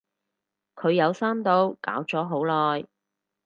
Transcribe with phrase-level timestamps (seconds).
[0.73, 2.87] 佢有刪到，搞咗好耐